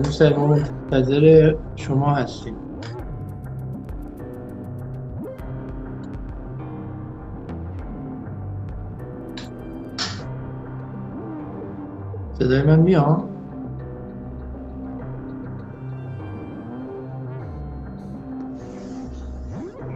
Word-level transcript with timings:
همین 0.00 0.36
ما 0.36 0.46
منتظر 0.46 1.54
شما 1.76 2.14
هستیم. 2.14 2.56
صدای 12.32 12.62
من 12.62 12.80
میاد؟ 12.80 13.28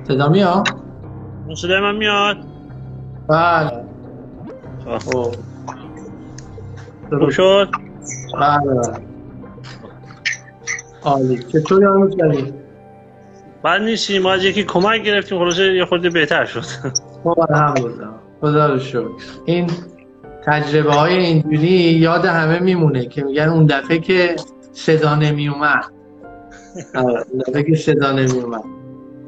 صدا 0.08 0.28
میاد؟ 0.28 0.68
صدای 1.56 1.80
من 1.80 1.96
میاد. 1.96 2.36
بله. 3.28 3.84
خب. 4.84 5.34
خوب 7.08 7.30
شد؟ 7.30 7.68
بله 8.32 8.74
بله. 8.74 9.13
عالی. 11.04 11.38
چطوری 11.38 12.16
دارید 12.18 12.54
بعد 13.62 13.82
نیستیم 13.82 14.22
ما 14.22 14.32
از 14.32 14.44
یکی 14.44 14.64
کمک 14.64 15.02
گرفتیم 15.02 15.38
خلاصه 15.38 15.74
یه 15.74 15.84
خورده 15.84 16.10
بهتر 16.10 16.44
شد. 16.44 16.62
خب 17.24 17.40
الحمدلله 17.50 18.08
خدا 18.40 18.66
رو 18.66 18.78
شکر. 18.78 19.08
این 19.44 19.70
تجربه 20.46 20.92
های 20.92 21.14
اینجوری 21.14 21.68
یاد 21.68 22.24
همه 22.24 22.58
میمونه 22.58 23.06
که 23.06 23.24
میگن 23.24 23.48
اون 23.48 23.66
دفعه 23.66 23.98
که 23.98 24.36
صدا 24.72 25.14
نمی 25.14 25.48
اومد 25.48 25.84
آره، 26.94 27.24
اون 27.30 27.42
دفعه 27.48 27.62
که 27.62 27.76
صدا 27.76 28.12
نمی 28.12 28.40
اومد 28.40 28.64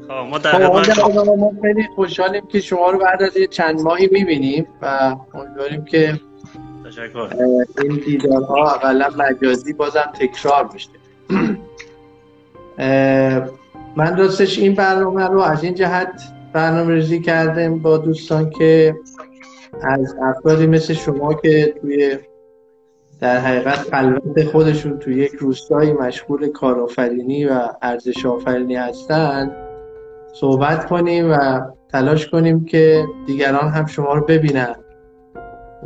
خب 0.09 0.13
ما 0.13 0.39
خب 0.83 1.39
ما 1.39 1.53
خیلی 1.63 1.89
خوشحالیم 1.95 2.47
که 2.47 2.61
شما 2.61 2.91
رو 2.91 2.99
بعد 2.99 3.23
از 3.23 3.37
یه 3.37 3.47
چند 3.47 3.81
ماهی 3.81 4.09
می‌بینیم 4.13 4.67
و 4.83 5.17
امیدواریم 5.35 5.85
که 5.85 6.21
تشکر. 6.87 7.29
این 7.83 8.01
دیدارها 8.07 8.71
اقلا 8.71 9.09
مجازی 9.19 9.73
بازم 9.73 10.13
تکرار 10.21 10.69
بشه. 10.75 10.89
من 13.97 14.17
راستش 14.19 14.59
این 14.59 14.75
برنامه 14.75 15.27
رو 15.27 15.41
از 15.41 15.65
این 15.65 15.75
جهت 15.75 16.23
برنامه 16.53 16.95
ریزی 16.95 17.21
کردم 17.21 17.79
با 17.79 17.99
دوستان 17.99 18.51
که 18.51 18.95
از 19.83 20.17
افرادی 20.23 20.67
مثل 20.67 20.95
شما 20.95 21.35
که 21.35 21.75
توی 21.81 22.19
در 23.21 23.39
حقیقت 23.39 23.79
خلوت 23.79 24.45
خودشون 24.45 24.99
توی 24.99 25.15
یک 25.15 25.33
روستایی 25.33 25.93
مشغول 25.93 26.49
کارآفرینی 26.49 27.45
و 27.45 27.69
ارزش 27.83 28.27
آفرینی 28.27 28.77
هستن 28.77 29.57
صحبت 30.35 30.87
کنیم 30.87 31.31
و 31.31 31.61
تلاش 31.93 32.27
کنیم 32.27 32.65
که 32.65 33.05
دیگران 33.27 33.69
هم 33.69 33.87
شما 33.87 34.15
رو 34.15 34.25
ببینن 34.25 34.75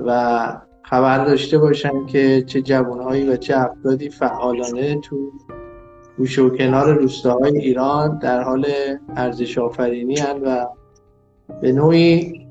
و 0.07 0.41
خبر 0.83 1.25
داشته 1.25 1.59
باشن 1.59 2.07
که 2.07 2.43
چه 2.47 2.63
جوانهایی 2.63 3.29
و 3.29 3.37
چه 3.37 3.59
افرادی 3.59 4.09
فعالانه 4.11 5.01
تو 5.01 5.33
گوشه 6.21 6.43
و 6.43 6.57
کنار 6.57 6.95
روستاهای 6.95 7.59
ایران 7.59 8.19
در 8.19 8.43
حال 8.43 8.67
ارزش 9.17 9.59
آفرینی 9.59 10.19
هن 10.19 10.37
و 10.43 10.67
به 11.63 11.73
نوعی 11.73 12.47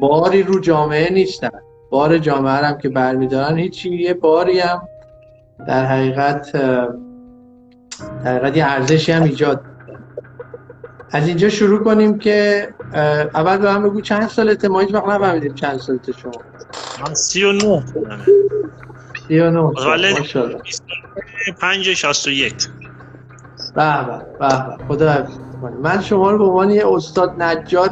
باری 0.00 0.42
رو 0.42 0.60
جامعه 0.60 1.12
نیستن. 1.12 1.50
بار 1.90 2.18
جامعه 2.18 2.52
هم 2.52 2.78
که 2.78 2.88
برمیدارن 2.88 3.58
هیچی 3.58 3.96
یه 3.96 4.14
باری 4.14 4.60
هم 4.60 4.82
در 5.66 5.86
حقیقت 5.86 6.52
در 6.52 6.88
حقیقت 8.24 8.56
یه 8.56 8.64
ارزشی 8.64 9.12
هم 9.12 9.22
ایجاد. 9.22 9.60
از 11.10 11.28
اینجا 11.28 11.48
شروع 11.48 11.84
کنیم 11.84 12.18
که 12.18 12.68
اول 13.34 13.58
به 13.58 13.78
من 13.78 13.82
بگو 13.82 14.00
چند 14.00 14.28
سالته 14.28 14.68
ما 14.68 14.80
هیچ 14.80 14.94
وقت 14.94 15.06
نفهمیدیم 15.08 15.54
چند 15.54 15.78
سالته 15.78 16.12
شما. 16.12 16.32
من 17.06 17.14
سی 17.14 17.44
و 17.44 17.52
نه. 17.52 17.82
39 19.28 19.60
متولد 19.60 20.18
ماشاءالله. 20.18 20.62
پنج 21.60 21.92
شست 21.92 22.28
و 22.28 22.30
یک. 22.30 22.54
به 23.74 24.06
به 24.40 24.48
خدا. 24.88 25.26
من 25.82 26.00
شما 26.00 26.30
رو 26.30 26.38
به 26.38 26.44
عنوان 26.44 26.70
یه 26.70 26.82
استاد 26.86 27.42
نجار 27.42 27.90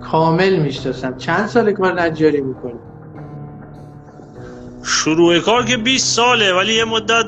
کامل 0.00 0.56
می‌شناسم. 0.56 1.16
چند 1.16 1.46
سال 1.46 1.72
کار 1.72 2.00
نجاری 2.02 2.40
می‌کنی 2.40 2.78
شروع 4.82 5.38
کار 5.38 5.64
که 5.64 5.76
20 5.76 6.16
ساله 6.16 6.54
ولی 6.54 6.74
یه 6.74 6.84
مدت 6.84 7.24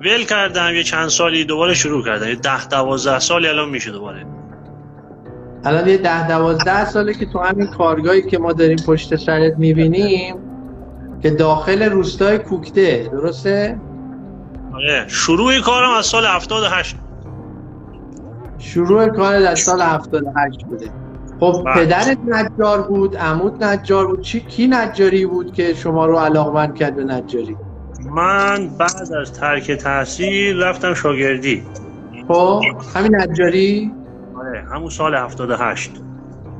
ول 0.00 0.24
کردم. 0.24 0.74
یه 0.74 0.82
چند 0.82 1.08
سالی 1.08 1.44
دوباره 1.44 1.74
شروع 1.74 2.04
کردم. 2.04 2.28
یه 2.28 2.34
ده 2.34 2.68
دوازده 2.68 3.18
سالی 3.18 3.48
الان 3.48 3.68
میشه 3.68 3.90
دوباره. 3.90 4.26
الان 5.64 5.88
یه 5.88 5.98
ده 5.98 6.28
دوازده 6.28 6.84
ساله 6.84 7.14
که 7.14 7.26
تو 7.26 7.38
همین 7.38 7.66
کارگاهی 7.66 8.22
که 8.22 8.38
ما 8.38 8.52
داریم 8.52 8.78
پشت 8.86 9.16
سرت 9.16 9.58
می‌بینیم 9.58 10.36
که 11.22 11.30
داخل 11.30 11.82
روستای 11.82 12.38
کوکته 12.38 13.08
درسته؟ 13.12 13.80
آره. 14.76 15.04
شروع 15.08 15.60
کارم 15.60 15.90
از 15.90 16.06
سال 16.06 16.26
78 16.26 16.96
شروع 18.58 19.08
کار 19.08 19.40
در 19.40 19.54
سال 19.54 19.82
78 19.82 20.64
بوده. 20.64 20.90
خب 21.40 21.62
بله. 21.64 21.74
پدرت 21.74 22.18
نجار 22.26 22.82
بود 22.82 23.16
عمود 23.16 23.64
نجار 23.64 24.06
بود. 24.06 24.20
چی 24.20 24.40
کی 24.40 24.66
نجاری 24.66 25.26
بود 25.26 25.52
که 25.52 25.74
شما 25.74 26.06
رو 26.06 26.16
علاقمند 26.16 26.74
کرد 26.74 26.96
به 26.96 27.04
نجاری؟ 27.04 27.56
من 28.10 28.68
بعد 28.78 29.12
از 29.20 29.32
ترک 29.32 29.70
تحصیل 29.70 30.62
رفتم 30.62 30.94
شاگردی. 30.94 31.62
خب 32.28 32.62
همین 32.94 33.16
نجاری؟ 33.20 33.92
آره 34.38 34.64
همون 34.72 34.90
سال 34.90 35.14
78 35.14 35.90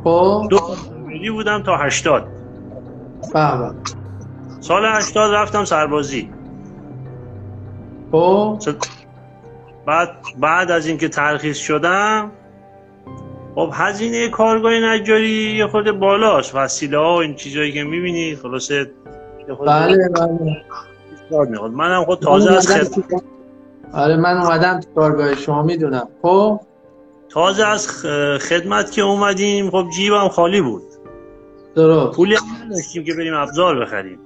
خب. 0.05 0.47
دو 0.51 0.59
شاگردی 0.59 1.31
بودم 1.31 1.63
تا 1.63 1.77
80 1.77 2.29
به 3.35 3.59
به. 3.59 3.75
سال 4.61 4.83
80 4.87 5.35
رفتم 5.35 5.65
سربازی. 5.65 6.31
خب. 8.13 8.59
بعد 9.87 10.09
بعد 10.41 10.71
از 10.71 10.87
اینکه 10.87 11.09
ترخیص 11.09 11.59
شدم 11.59 12.31
خب 13.55 13.71
هزینه 13.73 14.29
کارگاه 14.29 14.73
نجاری 14.73 15.57
یه 15.57 15.67
خورده 15.67 15.93
بالاست. 15.93 16.55
وسیله 16.55 16.99
ها 16.99 17.21
این 17.21 17.35
چیزایی 17.35 17.73
که 17.73 17.85
می‌بینی 17.85 18.37
خلاصه 18.37 18.91
بله 19.67 20.09
بله. 20.09 20.65
می‌خواد. 21.51 21.73
منم 21.73 22.05
خود 22.05 22.19
تازه 22.21 22.53
از 22.53 22.71
من 22.71 22.77
خد... 22.77 22.85
اومدم 22.85 23.03
تو- 23.09 23.21
آره 23.93 24.17
من 24.17 24.37
اومدم 24.37 24.81
تو 24.81 24.89
کارگاه 24.95 25.35
شما 25.35 25.63
می‌دونم. 25.63 26.09
خب. 26.23 26.61
تازه 27.29 27.67
از 27.67 27.89
خدمت 28.41 28.93
که 28.93 29.03
اومدیم 29.03 29.71
خب 29.71 29.87
جیبم 29.97 30.29
خالی 30.29 30.61
بود. 30.61 30.83
درست. 31.75 32.17
پولی 32.17 32.35
هم 32.35 32.43
نداشتیم 32.67 33.05
که 33.05 33.15
بریم 33.15 33.35
ابزار 33.35 33.81
بخریم. 33.85 34.19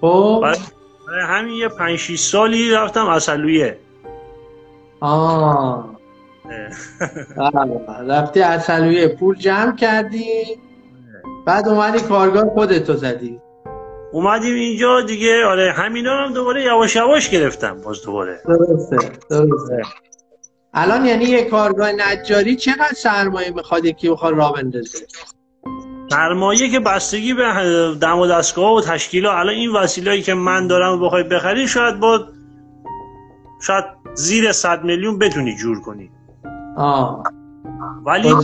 خب. 0.00 0.44
همین 1.08 1.54
یه 1.54 1.68
پنج 1.68 1.96
شیش 1.96 2.20
سالی 2.20 2.70
رفتم 2.70 3.06
اصلویه. 3.06 3.78
آه. 5.00 5.96
بله. 7.36 8.14
رفتی 8.14 8.40
اصلویه. 8.40 9.08
پول 9.08 9.36
جمع 9.36 9.76
کردی 9.76 10.26
بعد 11.46 11.68
اومدی 11.68 12.00
کارگاه 12.00 12.44
خودتو 12.44 12.92
زدی. 12.92 13.40
اومدیم 14.12 14.54
اینجا 14.54 15.00
دیگه 15.00 15.44
آره 15.44 15.72
همینا 15.72 16.16
هم 16.16 16.32
دوباره 16.32 16.62
یواش 16.62 16.96
یواش 16.96 17.30
گرفتم 17.30 17.80
باز 17.80 18.02
دوباره. 18.02 18.40
درسته 18.48 18.96
درسته. 19.30 19.82
الان 20.74 21.06
یعنی 21.06 21.24
یه 21.24 21.44
کارگاه 21.44 21.92
نجاری 21.92 22.56
چقدر 22.56 22.92
سرمایه 22.96 23.50
می‌خواد 23.50 23.84
یکی 23.84 24.10
بخواد 24.10 24.34
راه 24.34 24.52
بندازه؟ 24.52 25.06
سرمایه 26.10 26.68
که 26.68 26.80
بستگی 26.80 27.34
به 27.34 27.44
دم 28.00 28.18
و 28.18 28.26
دستگاه 28.26 28.74
و 28.74 28.80
تشکیل 28.80 29.26
الان 29.26 29.48
این 29.48 29.72
وسیله‌ای 29.72 30.22
که 30.22 30.34
من 30.34 30.66
دارم 30.66 31.00
بخوای 31.00 31.22
بخری 31.22 31.68
شاید 31.68 32.00
با 32.00 32.24
شاید 33.62 33.84
زیر 34.14 34.52
100 34.52 34.84
میلیون 34.84 35.18
بتونی 35.18 35.56
جور 35.56 35.80
کنی. 35.80 36.10
آه. 36.76 37.22
ولی 38.04 38.34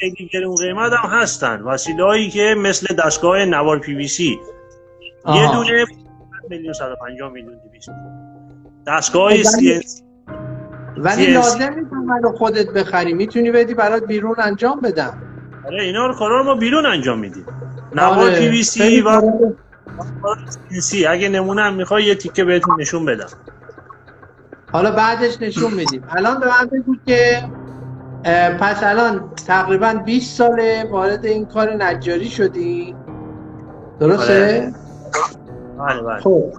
خیلی 0.00 0.30
گرون 0.32 0.56
قیمت 0.56 0.92
هم 0.92 1.10
هستن. 1.10 1.62
وسیله 1.62 2.04
هایی 2.04 2.30
که 2.30 2.54
مثل 2.58 2.94
دستگاه 2.94 3.44
نوار 3.44 3.78
پی 3.78 3.94
وی 3.94 4.08
سی 4.08 4.24
یه 4.24 4.38
آها. 5.24 5.54
دونه 5.54 5.84
100 5.84 6.50
میلیون 6.50 6.72
150 6.72 7.32
میلیون 7.32 7.54
200 7.72 7.90
دستگاه 8.86 9.42
سی 9.42 9.80
ولی. 10.96 11.26
لازم 11.26 11.74
نیست 11.74 11.92
منو 11.92 12.32
خودت 12.32 12.70
بخری. 12.70 13.14
می‌تونی 13.14 13.50
بدی 13.50 13.74
برات 13.74 14.04
بیرون 14.04 14.34
انجام 14.38 14.80
بدم. 14.80 15.27
آره 15.68 15.82
اینا 15.82 16.06
رو 16.06 16.14
کارا 16.14 16.38
رو 16.38 16.44
ما 16.44 16.54
بیرون 16.54 16.86
انجام 16.86 17.18
میدیم. 17.18 17.46
نوار 17.94 18.18
آره. 18.18 18.38
پی 18.38 18.48
وی 18.48 18.62
سی 18.62 19.00
و 19.00 19.22
سی. 20.82 21.06
اگه 21.06 21.28
نمونه 21.28 21.62
هم 21.62 21.74
می‌خوای 21.74 22.04
یه 22.04 22.14
تیکه 22.14 22.44
بهتون 22.44 22.80
نشون 22.80 23.04
بدم. 23.04 23.28
حالا 24.72 24.90
بعدش 24.90 25.42
نشون 25.42 25.74
میدیم. 25.74 26.04
الان 26.10 26.40
به 26.40 26.46
من 26.46 26.66
بگو 26.72 26.96
که 27.06 27.44
پس 28.60 28.82
الان 28.82 29.30
تقریبا 29.46 29.94
20 30.06 30.36
ساله 30.36 30.88
وارد 30.90 31.24
این 31.24 31.46
کار 31.46 31.84
نجاری 31.84 32.28
شدی. 32.28 32.94
درسته؟ 34.00 34.72
بله 35.78 36.02
بله. 36.02 36.20
خب. 36.20 36.52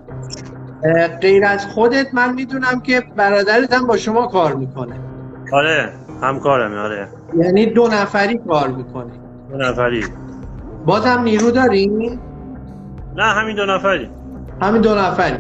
غیر 1.22 1.46
از 1.46 1.66
خودت 1.66 2.14
من 2.14 2.34
می‌دونم 2.34 2.80
که 2.80 3.04
برادرت 3.16 3.74
هم 3.74 3.88
با 3.88 3.98
شما 3.98 4.28
کار 4.28 4.54
می‌کنه. 4.54 4.96
آره. 5.54 5.94
همکارمه 6.22 6.78
آره. 6.78 7.08
یعنی 7.38 7.66
دو 7.66 7.88
نفری 7.88 8.38
کار 8.48 8.68
می‌کنه. 8.68 9.12
دو 9.52 9.58
نفری. 9.58 10.06
بازم 10.86 11.22
نیرو 11.22 11.52
داری؟ 11.52 12.20
نه 13.16 13.24
همین 13.24 13.56
دو 13.56 13.66
نفری. 13.66 14.10
همین 14.62 14.82
دو 14.82 14.96
نفری. 14.96 15.38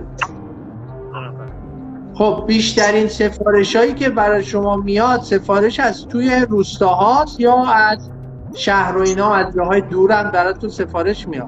خب 2.14 2.44
بیشترین 2.48 3.08
سفارش 3.08 3.76
هایی 3.76 3.94
که 3.94 4.10
برای 4.10 4.44
شما 4.44 4.76
میاد 4.76 5.22
سفارش 5.22 5.80
از 5.80 6.08
توی 6.08 6.46
روستاهاست 6.50 7.40
یا 7.40 7.66
از 7.66 8.10
شهر 8.54 8.98
و 8.98 9.02
اینا 9.02 9.34
از 9.34 9.56
جاهای 9.56 9.82
دورم 9.82 10.32
براتون 10.32 10.70
سفارش 10.70 11.28
میاد؟ 11.28 11.48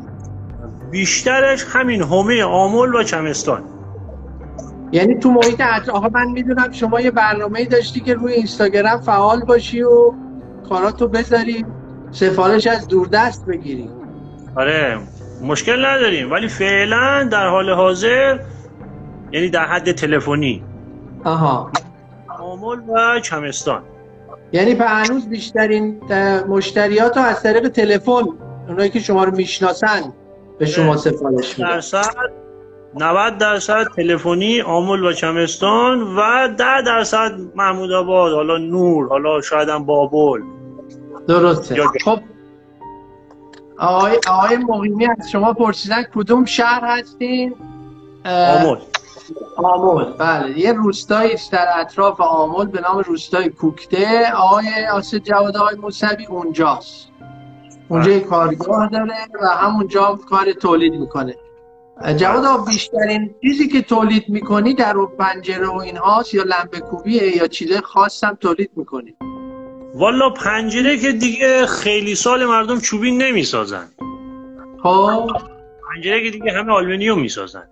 بیشترش 0.91 1.65
همین 1.69 2.01
همه 2.01 2.43
آمل 2.43 2.95
و 2.95 3.03
چمستان. 3.03 3.63
یعنی 4.91 5.15
تو 5.15 5.31
محیط 5.31 5.61
اطراف 5.61 6.03
من 6.13 6.31
می‌دونم 6.31 6.71
شما 6.71 7.01
یه 7.01 7.11
برنامه 7.11 7.65
داشتی 7.65 7.99
که 7.99 8.13
روی 8.13 8.33
اینستاگرام 8.33 9.01
فعال 9.01 9.43
باشی 9.43 9.81
و 9.81 10.13
کاراتو 10.69 11.07
بذاری 11.07 11.65
سفارش 12.11 12.67
از 12.67 12.88
دوردست 12.88 13.45
بگیری. 13.45 13.89
آره 14.55 14.99
مشکل 15.43 15.85
نداریم 15.85 16.31
ولی 16.31 16.47
فعلا 16.47 17.29
در 17.31 17.47
حال 17.47 17.69
حاضر 17.69 18.39
یعنی 19.31 19.49
در 19.49 19.65
حد 19.65 19.91
تلفنی. 19.91 20.63
آها. 21.23 21.71
آمل 22.39 22.79
و 22.89 23.19
چمستان 23.19 23.83
یعنی 24.51 24.75
به 24.75 24.85
هنوز 24.85 25.29
بیشترین 25.29 26.01
مشتریات 26.47 27.17
رو 27.17 27.23
از 27.23 27.43
طریق 27.43 27.67
تلفن 27.67 28.23
اونایی 28.67 28.89
که 28.89 28.99
شما 28.99 29.23
رو 29.23 29.35
می‌شناسن 29.35 30.13
به 30.59 30.65
شما 30.65 30.97
سفارش 30.97 31.59
میدن. 31.59 31.71
درصد 31.71 32.40
90 32.95 33.38
درصد 33.38 33.88
تلفنی 33.95 34.61
آمل 34.61 35.03
و 35.03 35.13
چمستان 35.13 36.01
و 36.01 36.47
10 36.47 36.81
درصد 36.85 37.31
محمود 37.55 37.91
آباد 37.91 38.33
حالا 38.33 38.57
نور 38.57 39.07
حالا 39.07 39.41
شاید 39.41 39.69
هم 39.69 39.85
بابل. 39.85 40.41
درسته. 41.27 41.83
خب. 42.05 42.19
آقای 43.77 44.19
آقای 44.27 44.57
مقیمی 44.57 45.05
از 45.05 45.31
شما 45.31 45.53
پرسیدن 45.53 46.03
کدوم 46.03 46.45
شهر 46.45 46.81
هستین؟ 46.83 47.55
اه، 48.25 48.67
آمل 48.67 48.77
آمل 49.57 50.05
بله 50.17 50.59
یه 50.59 50.73
روستایی 50.73 51.33
است 51.33 51.51
در 51.51 51.67
اطراف 51.79 52.21
آمل 52.21 52.65
به 52.65 52.81
نام 52.81 52.99
روستای 52.99 53.49
کوکته. 53.49 54.31
آقای 54.33 54.65
آسد 54.93 55.17
جواد 55.17 55.57
آقای 55.57 55.75
موسوی 55.75 56.25
اونجاست. 56.25 57.07
اونجا 57.89 58.11
بله. 58.11 58.19
کارگاه 58.19 58.88
داره 58.88 59.15
و 59.41 59.47
همونجا 59.47 60.05
هم 60.05 60.17
کار 60.17 60.51
تولید 60.51 60.93
می‌کنه. 60.93 61.35
جواد 62.18 62.65
بیشترین 62.65 63.36
چیزی 63.42 63.68
که 63.68 63.81
تولید 63.81 64.30
می‌کنی 64.30 64.74
در 64.74 64.94
رو 64.94 65.07
پنجره 65.07 65.68
و 65.68 65.75
اینهاست 65.75 66.33
یا 66.33 66.44
لمبه 66.44 66.80
کوبیه 66.80 67.38
یا 67.38 67.48
چیز 67.48 67.77
خاص 67.77 68.24
هم 68.24 68.38
تولید 68.42 68.71
می‌کنی؟ 68.75 69.15
والا 69.95 70.30
پنجره 70.30 70.98
که 70.98 71.12
دیگه 71.12 71.65
خیلی 71.65 72.15
سال 72.15 72.45
مردم 72.45 72.80
چوبی 72.80 73.12
نمی‌سازن. 73.12 73.88
خب. 74.83 75.27
پنجره 75.94 76.24
که 76.24 76.31
دیگه 76.31 76.51
همه 76.51 76.74
آلومینیوم 76.74 77.19
می‌سازن. 77.19 77.63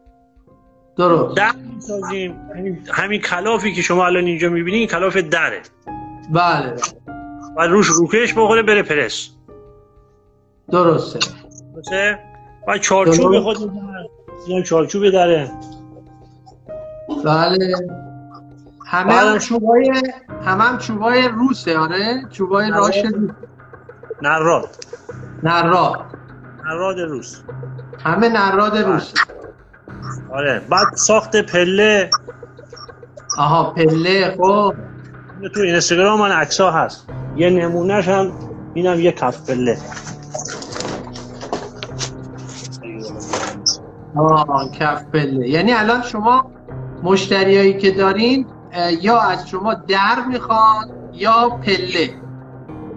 درست. 0.98 1.38
در 1.38 1.52
می‌سازیم. 1.76 2.36
همین, 2.56 2.78
همین 2.92 3.22
کلافی 3.22 3.74
که 3.74 3.82
شما 3.82 4.06
الان 4.06 4.26
اینجا 4.26 4.50
می‌بینین 4.50 4.88
کلاف 4.88 5.18
دره. 5.18 5.62
بله. 6.34 6.76
و 7.58 7.68
روش 7.68 7.88
روکش 7.88 8.34
بخوره 8.34 8.64
بره 8.64 8.84
پرس. 8.84 9.30
درسته. 10.72 11.20
درسته؟ 11.76 12.20
و 12.68 12.78
چارچوب. 12.78 13.40
خود 13.40 13.58
اینم 14.48 14.64
چارچوب 14.64 15.10
دره. 15.10 15.52
بله. 17.26 17.76
همه 18.86 19.14
بله. 19.14 19.30
هم 19.32 19.38
چوبای 19.38 20.02
همه 20.46 20.64
هم 20.64 20.78
چوبای 20.78 21.28
روسه 21.28 21.78
آره؟ 21.78 22.26
چوبای 22.32 22.72
بله. 22.72 22.78
راش 22.80 23.06
روس. 23.06 23.32
نراد. 24.22 24.70
نراد. 25.44 26.06
نراد 26.66 27.00
روس. 27.00 27.42
همه 28.04 28.30
نراد 28.30 28.78
روسه. 28.78 29.14
آره. 30.32 30.62
بعد 30.70 30.96
ساخت 30.96 31.36
پله. 31.36 32.10
آها 33.38 33.74
پله. 33.74 34.36
خب. 34.38 34.74
تو 35.54 35.60
اینستاگرام 35.60 36.20
من 36.20 36.32
عکس 36.32 36.62
هست. 36.62 37.08
یه 37.36 37.50
نمونهش 37.50 38.08
هم 38.08 38.32
اینم 38.74 39.00
یه 39.00 39.12
کف 39.12 39.50
پله. 39.50 39.78
آه 44.16 44.72
کف 44.72 45.04
پله. 45.04 45.50
یعنی 45.50 45.74
الان 45.74 46.02
شما 46.02 46.52
مشتریایی 47.04 47.74
که 47.78 47.92
دارین 47.92 48.46
یا 49.02 49.20
از 49.20 49.50
شما 49.50 49.74
در 49.74 50.26
می‌خوان 50.28 50.86
یا 51.14 51.50
پله. 51.50 52.10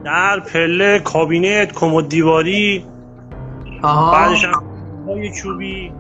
در 0.05 0.41
پله 0.41 0.99
کابینت 0.99 1.73
کمد 1.73 2.09
دیواری 2.09 2.85
آها. 3.83 4.13
بعدش 4.13 4.45
های 5.07 5.33
چوبی. 5.33 5.93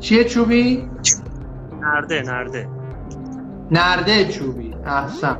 چیه 0.00 0.24
چوبی؟ 0.24 0.90
نرده 1.80 2.22
نرده. 2.22 2.68
نرده 3.70 4.24
چوبی. 4.28 4.74
احسن. 4.86 5.36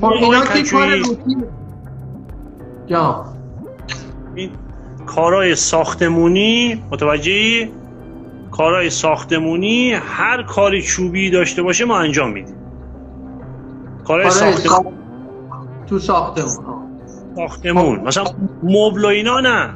خب 0.00 0.06
اینا 0.06 0.40
که. 0.44 0.62
کار 0.72 0.96
روتین 0.96 1.44
یا 2.88 3.24
این 4.34 4.50
کارهای 5.06 5.54
ساختمونی 5.56 6.82
متوجهی؟ 6.90 7.68
کارهای 8.50 8.90
ساختمونی 8.90 9.92
هر 9.92 10.42
کاری 10.42 10.82
چوبی 10.82 11.30
داشته 11.30 11.62
باشه 11.62 11.84
ما 11.84 11.98
انجام 11.98 12.30
میدیم. 12.32 12.54
کارهای 14.04 14.30
ساختمون 14.30 14.54
ساخت- 14.66 14.86
تو 15.88 15.98
ساختمون. 15.98 16.64
ساختمون. 17.36 18.00
مثلا 18.00 18.24
مبل 18.62 19.04
و 19.04 19.08
اینا 19.08 19.40
نه. 19.40 19.70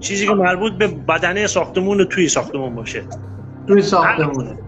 چیزی 0.00 0.26
که 0.26 0.34
مربوط 0.34 0.72
به 0.72 0.86
بدنه 0.86 1.46
ساختمون 1.46 2.04
توی 2.04 2.28
ساختمون 2.28 2.74
باشه. 2.74 3.04
توی 3.68 3.82
ساختمونه 3.82 4.58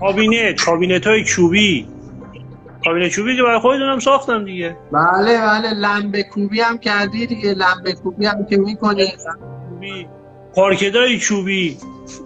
کابینت 0.00 0.64
کابینت 0.64 1.06
های 1.06 1.24
چوبی. 1.24 1.88
کابینت 2.84 3.10
چوبی 3.10 3.36
که 3.36 3.42
برای 3.42 3.58
خودتونم 3.58 3.98
ساختم 3.98 4.44
دیگه. 4.44 4.76
بله 4.92 5.40
بله 5.40 5.74
لمبه 5.74 6.22
کوبی 6.22 6.60
هم 6.60 6.78
کردی 6.78 7.26
دیگه. 7.26 7.54
لمبه 7.54 7.92
کوبی 7.92 8.26
هم 8.26 8.46
که 8.46 8.56
می‌کنی. 8.56 9.06
چوبی. 9.70 10.08
پارکت 10.54 10.96
های 10.96 11.18
چوبی. 11.18 11.78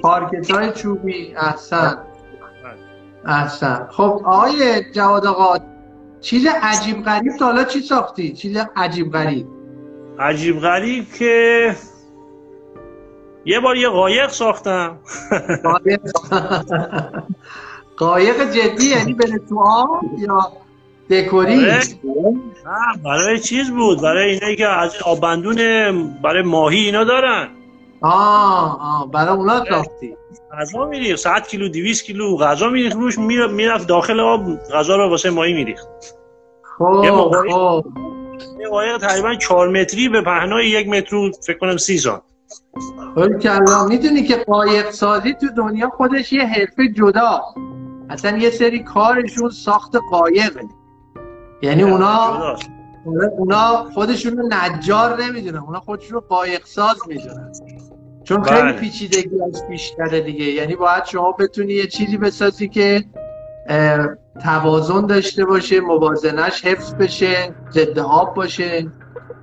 پارکت 0.03 0.51
های 0.51 0.73
چوبی. 0.73 1.35
احسن. 1.37 1.99
احسن. 3.27 3.87
خب 3.91 4.23
آقای 4.25 4.85
جواد 4.93 5.27
آقا 5.27 5.59
چیز 6.21 6.47
عجیب 6.63 7.05
غریب 7.05 7.33
تا 7.39 7.45
حالا 7.45 7.65
چی 7.65 7.81
ساختی؟ 7.81 8.33
چیز 8.33 8.57
عجیب 8.77 9.13
غریب. 9.13 9.47
عجیب 10.19 10.61
غریب 10.61 11.13
که 11.19 11.77
یه 13.45 13.61
بار 13.61 13.77
یه 13.77 13.89
قایق 13.89 14.31
ساختم. 14.31 14.99
قایق 17.97 18.50
جدی 18.50 18.87
یعنی 18.87 19.12
بره 19.12 19.38
تو 19.49 19.61
آب 19.61 20.05
یا 20.19 20.53
دکوری. 21.11 21.57
نه 21.57 21.81
برای 23.05 23.38
چیز 23.38 23.71
بود؟ 23.71 24.00
برای 24.03 24.31
اینایی 24.31 24.57
که 24.57 24.69
از 24.69 24.95
آبندون 25.05 25.57
برای 26.23 26.43
ماهی 26.43 26.79
اینا 26.79 27.05
دارن. 27.05 27.49
آه 28.00 28.79
آه 28.81 29.11
برای 29.11 29.37
اونا 29.37 29.65
ساختی. 29.65 30.17
غذا 30.53 30.85
میریخت. 30.87 31.21
100 31.21 31.47
کیلو 31.49 31.69
200 31.69 32.05
کیلو 32.05 32.37
غذا 32.37 32.69
میریخت. 32.69 32.97
روش 32.97 33.19
می‌رفت 33.19 33.87
داخل 33.87 34.21
آب 34.21 34.41
غذا 34.75 34.97
رو 34.97 35.11
واسه 35.11 35.31
ماهی 35.31 35.53
میریخت. 35.53 35.88
خب 36.79 37.31
خب. 37.50 37.85
یه 38.61 38.69
قایق 38.69 38.99
تقریبا 38.99 39.35
4 39.35 39.69
متری 39.69 40.09
به 40.09 40.23
پهنای 40.23 40.67
یک 40.67 40.88
متر 40.88 41.31
فکر 41.47 41.59
کنم 41.59 41.76
30 41.76 41.99
سانت 41.99 42.23
کلا 43.43 43.85
می‌دونی 43.88 44.23
که 44.23 44.37
قایق 44.37 44.91
سازی 44.91 45.35
تو 45.35 45.47
دنیا 45.57 45.88
خودش 45.88 46.33
یه 46.33 46.45
حرفه 46.45 46.88
جدا. 46.97 47.41
اصلا 48.11 48.39
یه 48.39 48.51
سری 48.51 48.83
کارشون 48.83 49.51
ساخت 49.51 49.97
قایقه. 50.11 50.65
یعنی 51.63 51.83
اونا. 51.83 52.17
آره، 53.07 53.27
اونا 53.39 53.85
خودشون 53.95 54.37
رو 54.37 54.49
نجار 54.51 55.23
نمی‌دونن. 55.23 55.59
اونا 55.59 55.81
خودشون 55.81 56.15
رو 56.15 56.21
قایق 56.21 56.65
ساز 56.65 56.97
می‌دونن. 57.09 57.53
چون 58.25 58.43
خیلی 58.43 58.61
بله. 58.61 58.73
پیچیدگی 58.73 59.43
از 59.43 59.69
بیشتره 59.69 60.21
دیگه. 60.21 60.45
یعنی 60.45 60.77
باید 60.77 61.05
شما 61.05 61.33
بتونی 61.33 61.73
یه 61.73 61.87
چیزی 61.87 62.17
بسازی 62.17 62.69
که 62.69 63.05
توازن 64.43 65.07
داشته 65.07 65.45
باشه 65.45 65.81
موازنش 65.81 66.65
حفظ 66.65 66.95
بشه 66.95 67.55
ضد 67.71 67.99
آب 67.99 68.35
باشه. 68.35 68.87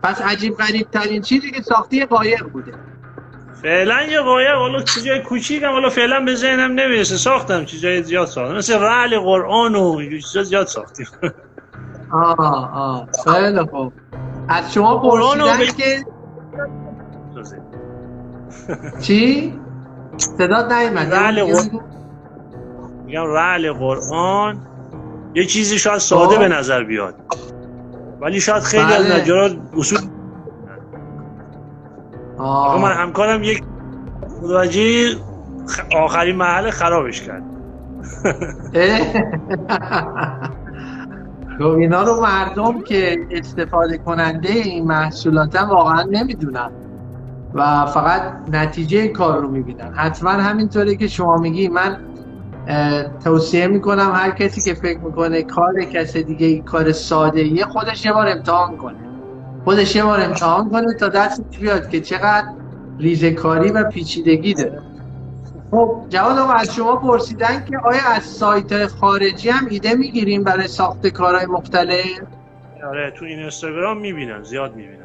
پس 0.04 0.22
عجیب 0.22 0.54
غریب 0.58 0.90
ترین 0.92 1.22
چیزی 1.22 1.52
که 1.52 1.62
ساختی 1.62 1.98
یه 1.98 2.06
قایق 2.06 2.44
بوده. 2.44 2.74
فعلا 3.64 4.04
یه 4.04 4.22
قایق 4.22 4.56
حالا 4.56 4.82
چیزای 4.82 5.20
کوچیکم 5.20 5.72
حالا 5.72 5.90
فعلا 5.90 6.20
به 6.20 6.36
ذهنم 6.36 6.72
نمی‌رسه. 6.72 7.18
ساختم 7.18 7.66
چیزای 7.66 8.04
زیاد 8.04 8.28
ساختم. 8.28 8.56
مثل 8.56 8.80
رعل 8.80 9.20
قرآن 9.20 9.76
و 9.76 10.02
چیزا 10.10 10.44
زیاد 10.44 10.68
ساختیم. 10.68 11.08
آه 12.12 12.74
آه. 12.76 13.08
خیلی 13.34 13.60
خوب. 13.72 13.94
از 14.50 14.74
شما 14.74 14.98
قرآن 14.98 15.38
ب- 15.38 15.64
که 15.78 16.06
چی؟ 19.02 19.54
صدات 20.18 20.72
نیومد. 20.72 21.10
بله، 21.12 21.46
یه 21.46 21.54
بار 21.54 21.62
قر- 21.62 21.70
دیگه 21.70 21.84
میگم 23.06 23.26
رعل 23.34 23.74
قرآن. 23.74 24.68
یه 25.36 25.46
چیزی 25.46 25.80
شاید 25.80 25.98
ساده 25.98 26.36
خب. 26.36 26.40
به 26.40 26.48
نظر 26.48 26.84
بیاد. 26.84 27.16
ولی 28.22 28.42
شاید 28.42 28.64
خیلی 28.64 28.94
از 28.94 29.06
بله. 29.06 29.22
نجارا 29.22 29.50
اصول 29.78 30.00
آه. 32.44 32.82
من 32.82 32.92
همکارم 32.92 33.44
یک 33.44 33.64
متوجه 34.42 35.10
خ- 35.68 35.96
آخرین 35.96 36.36
محل 36.36 36.70
خرابش 36.70 37.22
کرد. 37.22 37.44
خب 41.58 41.64
اینا 41.66 42.04
رو 42.04 42.22
مردم 42.22 42.82
که 42.82 43.18
استفاده 43.32 43.98
کننده 43.98 44.50
این 44.50 44.88
محصولات 44.88 45.56
هم 45.56 45.70
واقعا 45.70 46.04
نمی‌دونن 46.12 46.72
و 47.54 47.86
فقط 47.86 48.34
نتیجه 48.48 49.08
کار 49.08 49.42
رو 49.42 49.52
می‌بینن. 49.52 49.92
حتما 49.96 50.30
همینطوری 50.32 50.98
که 50.98 51.08
شما 51.08 51.38
میگی 51.38 51.68
من 51.68 51.98
توصیه 53.24 53.68
می‌کنم 53.68 54.12
هر 54.16 54.32
کسی 54.32 54.62
که 54.62 54.74
فکر 54.74 55.00
می‌کنه 55.00 55.44
کار 55.44 55.84
کس 55.94 56.18
دیگه 56.18 56.62
کار 56.62 56.92
ساده 56.92 57.44
یه 57.44 57.66
خودش 57.66 58.06
یه 58.06 58.14
بار 58.14 58.28
امتحان 58.28 58.78
کنه. 58.78 59.13
خودش 59.64 59.96
یه 59.96 60.04
بار 60.04 60.22
امتحان 60.22 60.70
کنه 60.70 60.94
تا 61.00 61.10
دستش 61.10 61.58
بیاد 61.60 61.90
که 61.90 62.02
چقدر 62.02 62.48
ریزکاری 63.00 63.72
و 63.72 63.84
پیچیدگی 63.84 64.54
داره. 64.54 64.82
خب 65.72 66.06
جواد 66.10 66.38
آقا 66.38 66.54
از 66.54 66.76
شما 66.76 66.96
پرسیدن 66.96 67.66
که 67.70 67.78
آیا 67.78 68.02
از 68.16 68.24
سایت 68.24 68.88
خارجی 68.88 69.50
هم 69.50 69.68
ایده 69.70 69.94
می‌گیریم 69.94 70.44
برای 70.44 70.68
ساخت 70.68 71.08
کارهای 71.08 71.46
مختلف؟ 71.46 72.06
آره 72.90 73.12
تو 73.12 73.26
این 73.26 73.40
اینستاگرام 73.40 73.98
می‌بینم 73.98 74.44
زیاد 74.44 74.76
می‌بینم. 74.76 75.04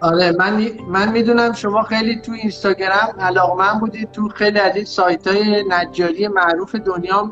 آره 0.00 0.32
من 0.32 0.66
من 0.88 1.12
می‌دونم 1.12 1.52
شما 1.52 1.82
خیلی 1.82 2.20
تو 2.20 2.32
اینستاگرام 2.32 3.20
علاقمند 3.20 3.80
بودید 3.80 4.10
تو 4.10 4.28
خیلی 4.28 4.58
از 4.58 4.76
این 4.76 4.84
سایت 4.84 5.26
های 5.26 5.64
نجاری 5.68 6.28
معروف 6.28 6.74
دنیا 6.74 7.30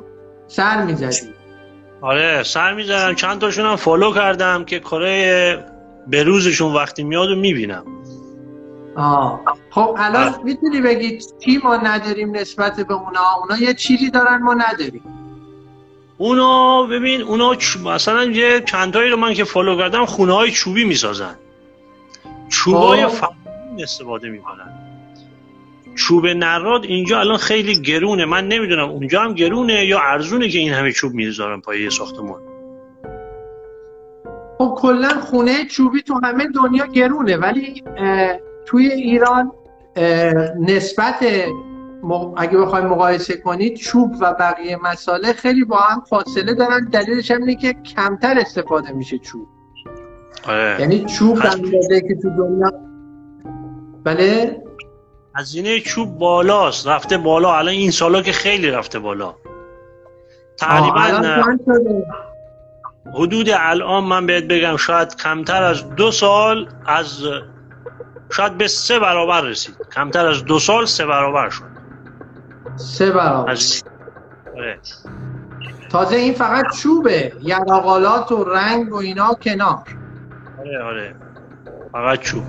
سر 0.48 0.82
می‌زدید. 0.82 1.34
آره 2.00 2.42
سر 2.42 2.74
می‌زدم. 2.74 3.14
چند 3.14 3.40
تاشون 3.40 3.66
هم 3.66 3.76
فالو 3.76 4.14
کردم 4.14 4.64
که 4.64 4.80
کارهای 4.80 5.56
روزشون 6.12 6.74
وقتی 6.74 7.04
میاد 7.04 7.30
و 7.30 7.36
می‌بینم. 7.36 7.84
آه. 8.96 9.40
خب 9.70 9.94
الان 9.98 10.34
می‌تونی 10.44 10.80
بگید 10.80 11.24
چی 11.44 11.58
ما 11.64 11.76
نداریم 11.76 12.36
نسبت 12.36 12.80
به 12.80 12.94
اونا؟ 12.94 13.20
اونا 13.42 13.58
یه 13.58 13.74
چیزی 13.74 14.10
دارن 14.10 14.42
ما 14.42 14.54
نداریم. 14.54 15.02
اونا 16.18 16.82
ببین 16.82 17.22
اونا 17.22 17.56
مثلا 17.84 18.24
یه 18.24 18.60
چندتایی 18.60 19.10
رو 19.10 19.16
من 19.16 19.34
که 19.34 19.44
فالو 19.44 19.78
کردم 19.78 20.04
خونه 20.04 20.32
های 20.32 20.50
چوبی 20.50 20.84
می‌سازن. 20.84 21.34
چوبای 22.48 23.06
خب. 23.06 23.12
فهمی 23.12 23.82
استفاده 23.82 24.28
می‌کنن. 24.28 24.72
چوب 25.94 26.26
نراد 26.26 26.84
اینجا 26.84 27.20
الان 27.20 27.36
خیلی 27.36 27.80
گرونه. 27.80 28.24
من 28.24 28.48
نمی‌دونم 28.48 28.88
اونجا 28.88 29.22
هم 29.22 29.34
گرونه 29.34 29.86
یا 29.86 30.00
ارزونه 30.00 30.48
که 30.48 30.58
این 30.58 30.72
همه 30.72 30.92
چوب 30.92 31.14
می‌ذارن 31.14 31.60
پای 31.60 31.82
یه 31.82 31.90
ساختمان. 31.90 32.40
خب 34.58 34.74
کلا 34.78 35.08
خونه 35.08 35.64
چوبی 35.64 36.02
تو 36.02 36.20
همه 36.22 36.46
دنیا 36.46 36.86
گرونه 36.86 37.36
ولی 37.36 37.84
توی 38.66 38.86
ایران 38.86 39.52
نسبت 40.60 41.24
اگه 42.36 42.58
بخوایم 42.58 42.86
مقایسه 42.86 43.36
کنید 43.36 43.76
چوب 43.76 44.14
و 44.20 44.34
بقیه 44.34 44.76
مساله 44.82 45.32
خیلی 45.32 45.64
با 45.64 45.76
هم 45.76 46.00
فاصله 46.00 46.54
دارن. 46.54 46.88
دلیلش 46.92 47.30
هم 47.30 47.40
اینه 47.40 47.54
که 47.54 47.72
کمتر 47.72 48.38
استفاده 48.38 48.92
میشه 48.92 49.18
چوب. 49.18 49.48
آره. 50.48 50.76
یعنی 50.80 51.04
چوب 51.04 51.36
اندازه 51.36 52.00
که 52.00 52.14
تو 52.22 52.30
دنیا 52.38 52.72
بله؟ 54.04 54.62
هزینه 55.34 55.80
چوب 55.80 56.18
بالاست 56.18 56.86
رفته 56.86 57.18
بالا. 57.18 57.58
الان 57.58 57.74
این 57.74 57.90
سالا 57.90 58.22
که 58.22 58.32
خیلی 58.32 58.70
رفته 58.70 58.98
بالا. 58.98 59.34
تقریبا 60.58 61.56
حدود 63.14 63.46
الان 63.52 64.04
من 64.04 64.26
بهت 64.26 64.44
بگم 64.44 64.76
شاید 64.76 65.16
کمتر 65.16 65.62
از 65.62 65.90
دو 65.90 66.10
سال 66.10 66.68
از 66.86 67.22
شاید 68.32 68.58
به 68.58 68.68
سه 68.68 68.98
برابر 68.98 69.40
رسید. 69.40 69.76
کمتر 69.94 70.26
از 70.26 70.44
دو 70.44 70.58
سال 70.58 70.86
سه 70.86 71.06
برابر 71.06 71.50
شد. 71.50 71.64
سه 72.76 73.10
برابر. 73.10 73.50
از... 73.50 73.82
آره. 74.56 74.78
تازه 75.90 76.16
این 76.16 76.34
فقط 76.34 76.64
چوبه. 76.76 77.32
یراقالات 77.42 78.32
و 78.32 78.44
رنگ 78.44 78.92
و 78.92 78.96
اینا 78.96 79.34
کنار. 79.34 79.82
آره 80.58 80.82
آره. 80.82 81.14
فقط 81.92 82.20
چوب. 82.20 82.42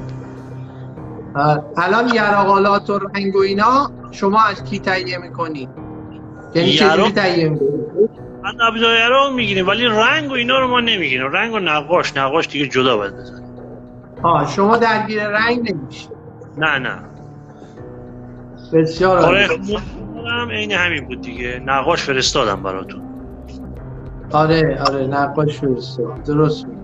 الان 1.77 2.09
یراقالات 2.13 2.89
و 2.89 2.99
رنگ 2.99 3.35
و 3.35 3.39
اینا 3.39 3.91
شما 4.11 4.43
از 4.43 4.63
کی 4.63 4.79
تهیه 4.79 5.17
می‌کنی؟ 5.17 5.69
یعنی 6.55 6.73
چجوری 6.73 7.11
تهیه 7.11 7.49
می‌کنی؟ 8.51 8.57
من 8.59 8.67
ابزار 8.67 9.33
می‌گیریم 9.33 9.67
ولی 9.67 9.85
رنگ 9.85 10.29
و 10.29 10.33
اینا 10.33 10.59
رو 10.59 10.67
ما 10.67 10.79
نمی‌گیریم. 10.79 11.31
رنگ 11.31 11.53
و 11.53 11.59
نقاش 11.59 12.17
نقاش 12.17 12.47
دیگه 12.47 12.67
جدا 12.67 12.97
باید 12.97 13.13
بزنیم. 13.13 13.47
آه 14.23 14.51
شما 14.51 14.77
درگیر 14.77 15.27
رنگ 15.27 15.73
نمیشه 15.73 16.09
نه 16.57 16.79
نه. 16.79 16.99
بسیار 18.73 19.17
آره 19.17 19.47
هم 20.41 20.49
عین 20.51 20.71
همین 20.71 21.05
بود 21.05 21.21
دیگه. 21.21 21.61
نقاش 21.65 22.03
فرستادم 22.03 22.63
براتون. 22.63 23.01
آره 24.31 24.81
آره 24.87 25.07
نقاش 25.07 25.57
فرستاد. 25.57 26.23
درست 26.23 26.65
بود 26.65 26.77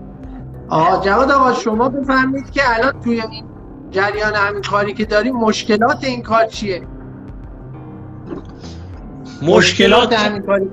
آه 0.68 1.04
جواد 1.04 1.30
آقا 1.30 1.52
شما 1.52 1.88
بفهمید 1.88 2.50
که 2.50 2.62
الان 2.66 3.00
توی 3.00 3.20
این 3.30 3.44
جریان 3.90 4.34
همین 4.34 4.62
کاری 4.62 4.94
که 4.94 5.04
داریم 5.04 5.36
مشکلات 5.36 6.04
این 6.04 6.22
کار 6.22 6.46
چیه؟ 6.46 6.82
مشکلات 9.42 10.12
همین 10.12 10.42
کاری 10.42 10.70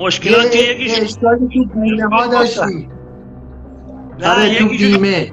مشکلات 0.00 0.50
که 0.50 0.58
یکیش 0.58 1.00
اشکالی 1.00 1.48
تو 1.54 1.80
بیمه 1.80 2.16
ها 2.16 2.26
داشتی. 2.26 2.88
آره 4.24 4.58
تو 4.58 4.68
بیمه. 4.68 5.32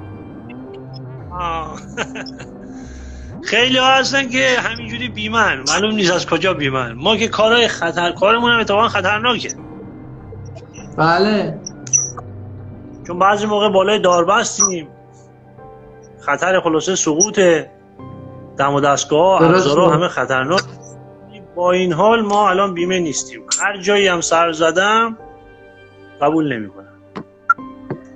خیلی 3.50 3.78
ها 3.78 3.86
هستن 3.86 4.28
که 4.28 4.56
همینجوری 4.58 5.08
بیمن 5.08 5.64
معلوم 5.68 5.94
نیست 5.94 6.12
از 6.12 6.26
کجا 6.26 6.54
بیمن 6.54 6.92
ما 6.92 7.16
که 7.16 7.28
کارهای 7.28 7.68
خطر 7.68 8.12
کارمون 8.12 8.50
هم 8.50 8.60
اتفاقا 8.60 8.88
خطرناکه. 8.88 9.48
بله. 10.96 11.60
چون 13.06 13.18
بعضی 13.18 13.46
موقع 13.46 13.68
بالای 13.68 13.98
داربستیم. 13.98 14.88
خطر 16.20 16.60
خلاصه 16.60 16.96
سقوط 16.96 17.40
دم 18.58 18.74
و 18.74 18.80
دستگاه 18.80 19.44
همه 19.92 20.08
خطرناک. 20.08 20.62
با 21.58 21.72
این 21.72 21.92
حال 21.92 22.22
ما 22.22 22.50
الان 22.50 22.74
بیمه 22.74 22.98
نیستیم. 22.98 23.42
هر 23.62 23.76
جایی 23.76 24.06
هم 24.06 24.20
سر 24.20 24.52
زدم 24.52 25.16
قبول 26.20 26.52
نمی‌کنن 26.52 26.92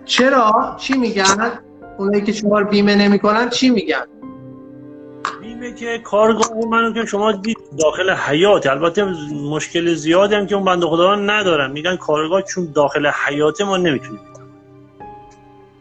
چرا؟ 0.04 0.76
چی 0.78 0.98
میگن؟ 0.98 1.52
اونایی 1.98 2.24
که 2.24 2.32
شما 2.32 2.62
بیمه 2.62 2.94
نمی‌کنن 2.94 3.50
چی 3.50 3.70
میگن؟ 3.70 4.04
بیمه 5.40 5.74
که 5.74 5.98
کارگاه 5.98 6.50
منو 6.70 6.92
که 6.92 7.04
شما 7.04 7.32
دید. 7.32 7.56
داخل 7.78 8.10
حیات 8.10 8.66
البته 8.66 9.04
مشکل 9.50 9.94
زیادی 9.94 10.34
هم 10.34 10.46
که 10.46 10.54
اون 10.54 10.64
بنده 10.64 10.86
خدا 10.86 11.14
ندارن 11.14 11.70
میگن 11.70 11.96
کارگاه 11.96 12.42
چون 12.42 12.72
داخل 12.74 13.06
حیات 13.06 13.60
ما 13.60 13.76
نمی‌تونیم 13.76 14.20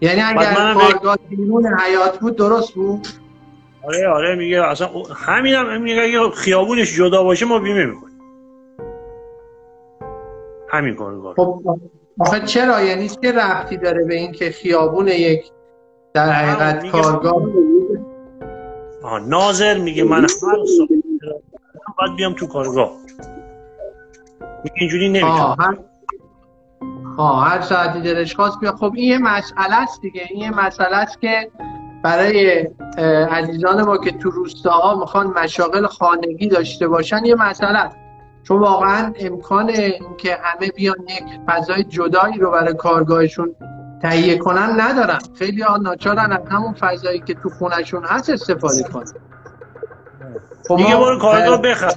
یعنی 0.01 0.21
اگر 0.21 0.73
کارگاه 0.73 1.17
بیرون 1.29 1.67
حیات 1.79 2.19
بود 2.19 2.35
درست 2.35 2.73
بود؟ 2.73 3.07
آره 3.83 4.07
آره 4.07 4.35
میگه 4.35 4.63
اصلا 4.63 4.88
همین 5.15 5.53
هم 5.53 5.81
میگه 5.81 6.01
اگه 6.01 6.29
خیابونش 6.29 6.95
جدا 6.97 7.23
باشه 7.23 7.45
ما 7.45 7.59
بیمه 7.59 7.85
می‌کنیم. 7.85 8.11
همین 10.69 10.95
کارگاه 10.95 11.35
خب 11.35 11.63
آخه 12.19 12.39
چرا؟ 12.39 12.81
یعنی 12.81 13.09
چه 13.09 13.31
رفتی 13.31 13.77
داره 13.77 14.05
به 14.05 14.15
این 14.15 14.31
که 14.31 14.50
خیابون 14.50 15.07
یک 15.07 15.51
در 16.13 16.31
حقیقت 16.31 16.88
کارگاه 16.91 17.41
آه 19.03 19.19
ناظر 19.19 19.77
میگه 19.77 20.03
من 20.03 20.21
هر 20.21 20.27
سال 20.27 20.88
باید 21.97 22.15
بیام 22.17 22.33
تو 22.33 22.47
کارگاه. 22.47 22.91
میگه 24.63 24.75
اینجوری 24.79 25.09
نمی‌تونم. 25.09 25.77
ها 27.17 27.41
هر 27.41 27.61
ساعتی 27.61 28.01
دلش 28.01 28.35
خواست 28.35 28.59
بیا 28.59 28.71
خب 28.71 28.91
این 28.95 29.11
یه 29.11 29.17
مسئله 29.17 29.75
است 29.81 30.01
دیگه. 30.01 30.21
این 30.29 30.39
یه 30.39 30.65
مسئله 30.65 30.95
است 30.95 31.21
که 31.21 31.51
برای 32.03 32.67
عزیزان 33.31 33.81
ما 33.81 33.98
که 33.98 34.12
تو 34.12 34.29
روستاها 34.29 35.00
می‌خوان 35.00 35.27
مشاغل 35.27 35.88
خانگی 35.88 36.48
داشته 36.48 36.88
باشن 36.88 37.25
یه 37.25 37.36
مسئله 37.36 37.89
چون 38.43 38.60
واقعا 38.60 39.13
امکان 39.20 39.70
اینکه 39.70 40.38
همه 40.43 40.70
بیان 40.75 40.96
یک 41.00 41.24
فضای 41.48 41.84
جدایی 41.84 42.38
رو 42.38 42.51
برای 42.51 42.74
کارگاهشون 42.74 43.55
تهیه 44.01 44.38
کنن 44.38 44.81
ندارن. 44.81 45.20
خیلی 45.39 45.62
ها 45.62 45.77
ناچارن 45.77 46.31
از 46.31 46.48
همون 46.50 46.74
فضایی 46.74 47.20
که 47.20 47.34
تو 47.34 47.50
خونشون 47.50 48.03
هست 48.03 48.29
استفاده 48.29 48.84
کنن. 48.84 49.05
خب 50.67 50.77
دیگه 50.77 50.96
برو 50.96 51.20
کارگاه 51.20 51.62
بخر. 51.62 51.93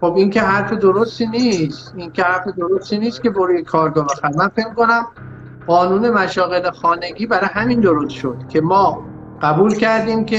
خب 0.00 0.14
این 0.16 0.30
که 0.30 0.40
حرف 0.40 0.72
درستی 0.72 1.26
نیست. 1.26 1.94
این 1.96 2.12
که 2.12 2.22
حرف 2.22 2.48
درستی 2.48 2.98
نیست 2.98 3.22
که 3.22 3.30
برای 3.30 3.62
کارگاه 3.62 4.06
بخر. 4.06 4.30
من 4.36 4.48
فکر 4.48 4.74
کنم 4.74 5.06
قانون 5.66 6.10
مشاغل 6.10 6.70
خانگی 6.70 7.26
برای 7.26 7.48
همین 7.52 7.80
درست 7.80 8.10
شد 8.10 8.36
که 8.48 8.60
ما 8.60 9.02
قبول 9.42 9.74
کردیم 9.74 10.24
که 10.24 10.38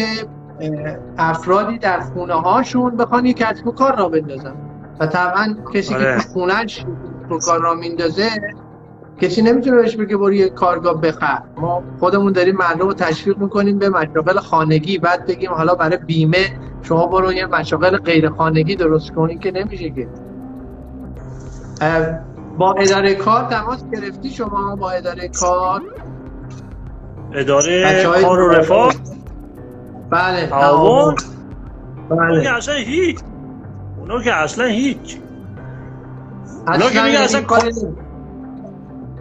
افرادی 1.17 1.77
در 1.77 1.99
خونه 1.99 2.33
هاشون 2.33 2.97
بخوان 2.97 3.25
یک 3.25 3.37
کسب 3.37 3.67
و 3.67 3.71
کار 3.71 3.95
را 3.97 4.09
بندازن. 4.09 4.53
و 4.99 5.07
طبعا 5.07 5.55
کسی 5.73 5.95
آره. 5.95 6.17
که 6.17 6.23
تو 6.23 6.29
خونهش 6.29 6.85
رو 7.29 7.39
کار 7.39 7.61
را 7.61 7.73
میندازه 7.73 8.29
کسی 9.21 9.41
نمی‌تونه 9.41 9.81
بهش 9.81 9.95
بگه 9.95 10.17
برو 10.17 10.33
یه 10.33 10.49
کارگاه 10.49 11.01
بخر. 11.01 11.41
ما 11.57 11.83
خودمون 11.99 12.31
داریم 12.31 12.55
مردم 12.55 12.87
رو 12.87 12.93
تشویق 12.93 13.37
می‌کنیم 13.37 13.79
به 13.79 13.89
مشاغل 13.89 14.39
خانگی 14.39 14.97
بعد 14.97 15.25
بگیم 15.25 15.51
حالا 15.51 15.75
برای 15.75 15.97
بیمه 15.97 16.59
شما 16.81 17.07
برو 17.07 17.33
یه 17.33 17.45
مشاغل 17.45 17.97
غیر 17.97 18.29
خانگی 18.29 18.75
درست 18.75 19.11
کنی 19.11 19.37
که 19.37 19.51
نمیشه 19.51 19.89
که. 19.89 20.07
با 22.57 22.73
اداره 22.73 23.15
کار 23.15 23.43
تماس 23.43 23.83
گرفتی 23.91 24.29
شما؟ 24.29 24.75
با 24.75 24.91
اداره 24.91 25.27
کار؟ 25.27 25.81
اداره 27.33 28.03
کار 28.21 28.39
و 28.39 28.47
رفاه؟ 28.47 28.93
بله 30.09 30.47
تعاون 30.47 31.15
بله. 32.09 32.43
که 32.43 32.51
اصلا 32.51 32.75
هیچ. 32.75 33.19
اونا 33.99 34.21
که 34.21 34.33
اصلا 34.33 34.65
هیچ. 34.65 35.17
اونا 36.67 36.89
که 36.89 37.01
میگن 37.01 37.17
اصلا 37.17 37.41
کار 37.41 37.71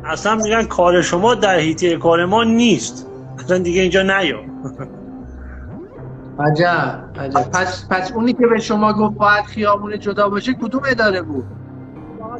اصلا 0.04 0.34
میگن 0.34 0.64
کار 0.64 1.02
شما 1.02 1.34
در 1.34 1.58
حیطه 1.58 1.96
کار 1.96 2.24
ما 2.24 2.44
نیست. 2.44 3.06
اصلا 3.38 3.58
دیگه 3.58 3.82
اینجا 3.82 4.02
نیا. 4.02 4.40
عجب 6.38 7.04
عجب. 7.18 7.50
پس, 7.50 7.88
پس 7.90 8.12
اونی 8.12 8.32
که 8.32 8.46
به 8.46 8.58
شما 8.58 8.92
گفت 8.92 9.16
باید 9.16 9.44
خیابون 9.44 9.98
جدا 9.98 10.28
باشه 10.28 10.54
کدوم 10.54 10.82
اداره 10.90 11.22
بود؟ 11.22 11.44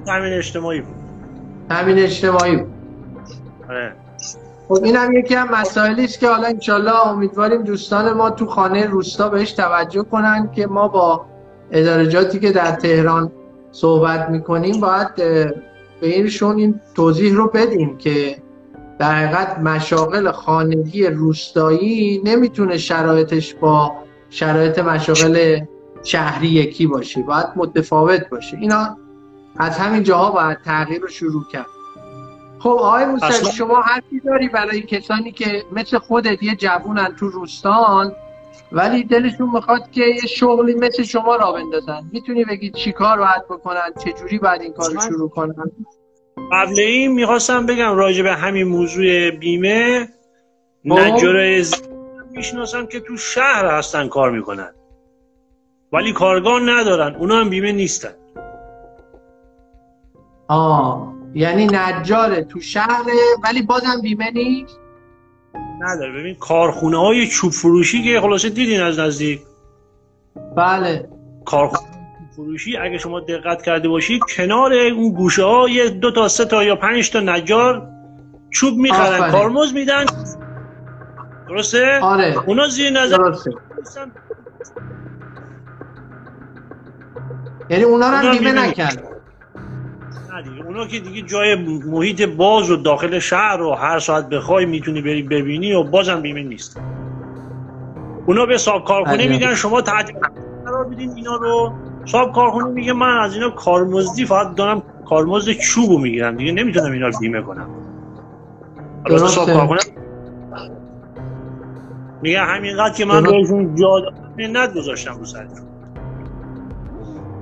تامین 0.05 0.33
اجتماعی 0.33 0.81
بود. 0.81 0.95
تامین 1.69 1.99
اجتماعی 1.99 2.57
بود. 2.57 2.73
آره. 3.69 3.93
خب 4.69 4.85
این 4.85 4.97
هم 4.97 5.17
یکی 5.17 5.35
هم 5.35 5.61
مسائلی 5.61 6.05
است 6.05 6.21
که 6.21 6.29
حالا 6.29 6.47
انشالله 6.47 7.09
امیدواریم 7.09 7.63
دوستان 7.63 8.13
ما 8.13 8.31
تو 8.31 8.47
خانه 8.47 8.87
روستا 8.87 9.29
بهش 9.29 9.53
توجه 9.53 10.03
کنن 10.03 10.51
که 10.53 10.67
ما 10.67 10.89
با 10.89 11.27
ادارجاتی 11.71 12.41
که 12.41 12.53
در 12.53 12.71
تهران 12.71 13.33
صحبت 13.73 14.31
می‌کنیم 14.31 14.81
باید 14.81 15.15
به 15.15 16.07
اینشون 16.07 16.57
این 16.57 16.81
توضیح 16.95 17.35
رو 17.35 17.51
بدیم 17.55 17.99
که 17.99 18.37
در 18.99 19.15
حقیقت 19.15 19.59
مشاغل 19.59 20.31
خانگی 20.31 21.07
روستایی 21.07 22.23
نمی‌تونه 22.25 22.79
شرایطش 22.79 23.55
با 23.55 23.93
شرایط 24.31 24.79
مشاغل 24.79 25.61
شهری 26.03 26.49
یکی 26.49 26.87
باشه 26.87 27.23
باید 27.23 27.47
متفاوت 27.57 28.29
باشه. 28.31 28.57
اینا 28.57 28.97
از 29.59 29.79
همین 29.79 30.03
جاها 30.03 30.31
باید 30.31 30.59
تغییر 30.65 31.01
رو 31.01 31.09
شروع 31.09 31.45
کرد. 31.53 31.67
خب 32.59 32.69
آقای 32.69 33.05
موسوی 33.05 33.53
شما 33.53 33.81
حرفی 33.81 34.21
داری 34.21 34.49
برای 34.49 34.83
کسانی 34.83 35.33
که 35.33 35.65
مثل 35.73 35.99
خودت 35.99 36.43
یه 36.43 36.57
جوونن 36.57 37.15
تو 37.21 37.29
روستان 37.29 38.13
ولی 38.73 39.05
دلشون 39.05 39.51
می‌خواد 39.55 39.91
که 39.91 40.01
یه 40.01 40.27
شغلی 40.27 40.75
مثل 40.75 41.03
شما 41.03 41.37
را 41.37 41.53
بندازن. 41.53 42.01
می‌تونی 42.13 42.45
بگی 42.45 42.71
چی 42.71 42.93
کار 42.93 43.19
باید 43.19 43.45
بکنن؟ 43.51 43.93
چه 44.05 44.13
جوری 44.13 44.39
باید 44.39 44.63
این 44.63 44.73
کار 44.73 44.91
رو 44.91 45.01
شروع 45.01 45.29
کنن؟ 45.29 45.55
قبل 46.53 46.81
این 46.81 47.13
می‌خواستم 47.13 47.67
بگم 47.67 47.97
راجع 47.97 48.23
به 48.23 48.33
همین 48.33 48.69
موضوع 48.69 49.31
بیمه 49.31 50.09
خب. 50.89 50.99
نجار 50.99 51.63
می‌شناسم 52.31 52.87
که 52.87 53.01
تو 53.01 53.17
شهر 53.17 53.67
هستن 53.67 54.09
کار 54.09 54.31
می‌کنن. 54.31 54.73
ولی 55.93 56.13
کارگاه 56.13 56.61
ندارن 56.61 57.15
اونا 57.15 57.37
هم 57.37 57.51
بیمه 57.51 57.73
نیستن. 57.73 58.15
آه. 60.49 61.13
یعنی 61.35 61.67
نجاره 61.67 62.43
تو 62.45 62.61
شهره 62.61 63.13
ولی 63.45 63.63
بازم 63.63 64.01
بیمه 64.03 64.31
نیست؟ 64.31 64.79
نداره. 65.81 66.13
ببین 66.13 66.35
کارخونه 66.35 66.99
های 66.99 67.27
چوب 67.27 67.53
فروشی 67.53 68.03
که 68.03 68.21
خلاصه 68.21 68.49
دیدین 68.49 68.83
از 68.83 68.99
نزدیک. 68.99 69.41
بله. 70.57 71.09
کارخونه 71.45 71.91
فروشی 72.37 72.77
اگه 72.77 72.99
شما 72.99 73.21
دقت 73.21 73.63
کرده 73.63 73.89
باشید 73.89 74.23
کنار 74.37 74.73
اون 74.73 75.13
گوشه 75.13 75.45
ها 75.45 75.69
یه 75.69 75.89
دو 75.89 76.11
تا 76.11 76.29
سه 76.29 76.45
تا 76.45 76.65
یا 76.65 76.77
پنج 76.77 77.11
تا 77.11 77.21
نجار 77.21 77.89
چوب 78.51 78.79
می‌خرن 78.79 79.31
کارمز 79.31 79.73
میدن. 79.75 80.05
درسته؟ 81.49 82.01
آره. 82.03 82.35
اونا 82.47 82.69
زیر 82.69 82.91
نظر 82.91 83.17
درسته. 83.17 83.51
یعنی 87.71 87.85
اونا 87.85 88.21
رو 88.21 88.31
بیمه 88.31 88.53
نکرد 88.53 89.16
اونا 90.67 90.87
که 90.87 91.01
دیگه 91.01 91.23
جای 91.23 91.55
محیط 91.87 92.23
باز 92.23 92.71
و 92.71 92.77
داخل 92.77 93.19
شهر 93.19 93.57
رو 93.57 93.73
هر 93.73 93.99
ساعت 93.99 94.29
بخوای 94.29 94.67
می‌تونی 94.67 95.01
بری 95.01 95.23
ببینی 95.23 95.73
و 95.73 95.83
بازم 95.83 96.21
بیمه 96.21 96.43
نیست. 96.43 96.81
اونا 98.27 98.47
به 98.47 98.59
صاحب 98.59 98.85
کارخونه 98.85 99.29
میگن 99.29 99.55
شما 99.55 99.81
تعطیل 99.81 100.17
قرار 100.65 100.85
بدین 100.85 101.13
اینا 101.17 101.37
رو. 101.37 101.73
صاحب 102.05 102.33
کارخونه 102.33 102.71
میگه 102.71 102.93
من 102.93 103.19
از 103.19 103.35
اینا 103.35 103.51
کارمزدی 103.51 104.25
فقط 104.25 104.55
دارم 104.55 104.83
کارمزد 105.05 105.53
چوبو 105.53 105.99
می‌گیرم 105.99 106.37
دیگه. 106.37 106.53
نمی‌تونم 106.53 106.93
اینا 106.93 107.09
رو 107.09 107.19
بیمه 107.21 107.43
کنم. 107.43 107.69
صاحب 109.09 109.53
کارخونه 109.53 109.81
میگه 112.23 112.41
همینقدر 112.41 112.95
که 112.95 113.05
من 113.05 113.23
بهشون 113.23 113.75
جا 113.75 114.03
منت 114.39 114.75
گذاشتم 114.75 115.19
رو 115.19 115.25
سرشون 115.25 115.67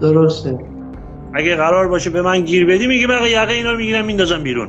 درسته. 0.00 0.73
اگه 1.34 1.56
قرار 1.56 1.88
باشه 1.88 2.10
به 2.10 2.22
من 2.22 2.40
گیر 2.40 2.66
بدی 2.66 2.86
میگه 2.86 3.06
من 3.06 3.18
یقه 3.26 3.52
اینا 3.52 3.70
رو 3.72 3.76
می‌گیرم 3.76 4.04
میندازم 4.04 4.42
بیرون. 4.42 4.68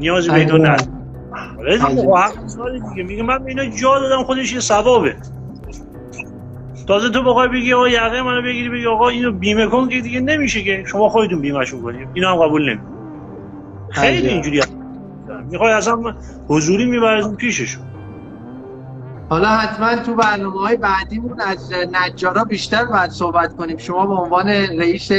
نیازی 0.00 0.30
به 0.30 0.44
تو 0.44 0.58
ندارم. 0.58 1.00
دیگه 2.90 3.02
میگه 3.02 3.22
من 3.22 3.46
اینا 3.46 3.66
جا 3.66 3.98
دادم 3.98 4.22
خودش 4.22 4.52
یه 4.52 4.60
ثوابه. 4.60 5.16
تازه 6.86 7.10
تو 7.10 7.22
بخوای 7.22 7.48
بگی 7.48 7.72
آقا 7.72 7.88
یقه 7.88 8.22
منو 8.22 8.42
بگیری 8.42 8.68
بگی 8.68 8.86
آقا 8.86 9.08
اینو 9.08 9.32
بیمه 9.32 9.66
کن 9.66 9.88
که 9.88 10.00
دیگه 10.00 10.20
نمیشه 10.20 10.62
که 10.62 10.84
شما 10.86 11.08
خودتون 11.08 11.40
بیمهشون 11.40 11.82
کنید. 11.82 12.08
اینو 12.14 12.28
هم 12.28 12.36
قبول 12.36 12.70
نمی 12.70 12.80
خیلی 13.90 14.28
اینجوری 14.28 14.60
می‌خوای 15.50 15.72
اصلا 15.72 16.14
حضوری 16.48 16.86
میبرزون 16.86 17.36
پیششون. 17.36 17.82
حالا 19.28 19.48
حتما 19.48 19.96
تو 19.96 20.14
برنامه 20.14 20.60
های 20.60 20.76
بعدیمون 20.76 21.40
از 21.40 21.72
نجارا 21.92 22.44
بیشتر 22.44 22.84
باید 22.84 23.10
صحبت 23.10 23.56
کنیم. 23.56 23.76
شما 23.76 24.06
به 24.06 24.14
عنوان 24.14 24.48
رئیس 24.48 25.12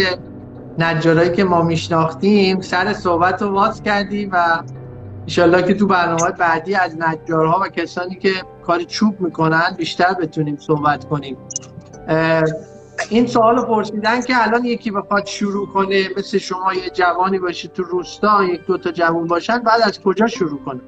نجارایی 0.79 1.31
که 1.31 1.43
ما 1.43 1.61
میشناختیم 1.61 2.61
سر 2.61 2.93
صحبت 2.93 3.41
رو 3.41 3.71
کردیم 3.85 4.29
و 4.33 4.63
انشالله 5.21 5.63
که 5.63 5.73
تو 5.73 5.87
برنامه 5.87 6.31
بعدی 6.31 6.75
از 6.75 6.97
نجارها 6.99 7.59
و 7.63 7.67
کسانی 7.67 8.15
که 8.15 8.31
کار 8.65 8.83
چوب 8.83 9.21
می‌کنن 9.21 9.75
بیشتر 9.77 10.13
بتونیم 10.13 10.57
صحبت 10.57 11.05
کنیم. 11.05 11.37
این 13.09 13.27
سوال 13.27 13.65
پرسیدن 13.65 14.21
که 14.21 14.33
الان 14.47 14.65
یکی 14.65 14.91
بخواد 14.91 15.25
شروع 15.25 15.67
کنه 15.67 16.09
مثل 16.17 16.37
شما 16.37 16.73
یه 16.73 16.89
جوانی 16.89 17.39
باشه 17.39 17.67
تو 17.67 17.83
روستا 17.83 18.43
یک 18.43 18.65
دو 18.65 18.77
تا 18.77 18.91
جوان 18.91 19.27
باشن 19.27 19.59
بعد 19.59 19.81
از 19.81 20.01
کجا 20.01 20.27
شروع 20.27 20.59
کنه؟ 20.65 20.81